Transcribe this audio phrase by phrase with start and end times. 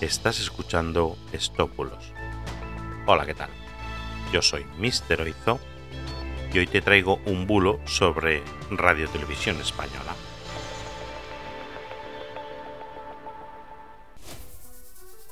[0.00, 2.14] Estás escuchando Estópulos.
[3.04, 3.50] Hola, ¿qué tal?
[4.32, 5.60] Yo soy Mister Oizo
[6.54, 10.14] y hoy te traigo un bulo sobre Radio Televisión Española.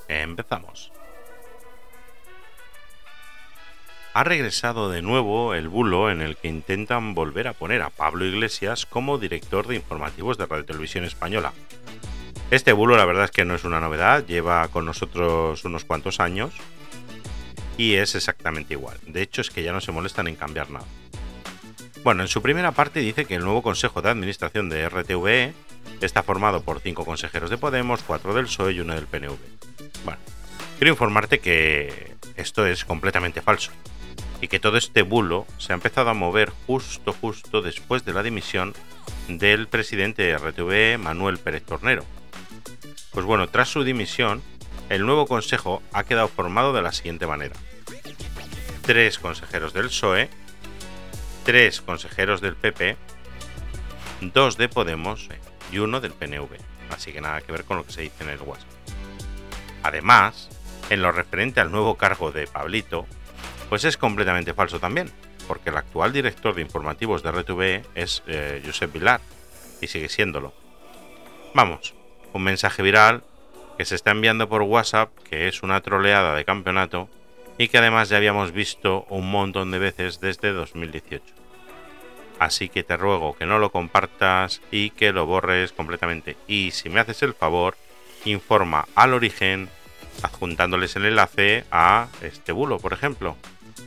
[0.06, 0.92] Empezamos.
[4.12, 8.26] Ha regresado de nuevo el bulo en el que intentan volver a poner a Pablo
[8.26, 11.54] Iglesias como director de informativos de Radio Televisión Española,
[12.50, 16.20] este bulo la verdad es que no es una novedad, lleva con nosotros unos cuantos
[16.20, 16.54] años
[17.76, 18.98] y es exactamente igual.
[19.06, 20.86] De hecho es que ya no se molestan en cambiar nada.
[22.04, 25.52] Bueno, en su primera parte dice que el nuevo Consejo de Administración de RTVE
[26.00, 29.36] está formado por cinco consejeros de Podemos, cuatro del PSOE y uno del PNV.
[30.04, 30.20] Bueno,
[30.78, 33.72] quiero informarte que esto es completamente falso
[34.40, 38.22] y que todo este bulo se ha empezado a mover justo justo después de la
[38.22, 38.74] dimisión
[39.26, 42.04] del presidente de RTVE, Manuel Pérez Tornero,
[43.12, 44.42] pues bueno, tras su dimisión,
[44.88, 47.56] el nuevo consejo ha quedado formado de la siguiente manera.
[48.82, 50.30] Tres consejeros del PSOE,
[51.44, 52.96] tres consejeros del PP,
[54.20, 55.28] dos de Podemos
[55.70, 56.48] y uno del PNV.
[56.90, 58.68] Así que nada que ver con lo que se dice en el WhatsApp.
[59.82, 60.48] Además,
[60.90, 63.06] en lo referente al nuevo cargo de Pablito,
[63.68, 65.10] pues es completamente falso también,
[65.46, 69.20] porque el actual director de informativos de RTV es eh, Josep Vilar,
[69.80, 70.52] y sigue siéndolo.
[71.54, 71.94] Vamos,
[72.32, 73.22] un mensaje viral
[73.76, 77.08] que se está enviando por WhatsApp, que es una troleada de campeonato
[77.58, 81.24] y que además ya habíamos visto un montón de veces desde 2018.
[82.38, 86.36] Así que te ruego que no lo compartas y que lo borres completamente.
[86.46, 87.76] Y si me haces el favor,
[88.24, 89.68] informa al origen
[90.22, 93.36] adjuntándoles el enlace a este bulo, por ejemplo.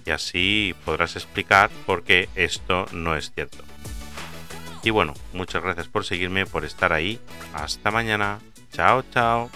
[0.05, 3.63] Y así podrás explicar por qué esto no es cierto.
[4.83, 7.19] Y bueno, muchas gracias por seguirme, por estar ahí.
[7.53, 8.39] Hasta mañana.
[8.71, 9.49] Chao, chao.